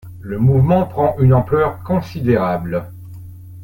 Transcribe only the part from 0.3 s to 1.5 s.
mouvement prend une